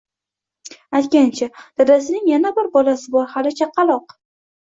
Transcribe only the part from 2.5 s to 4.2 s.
bir bolasi bor hali chaqaloq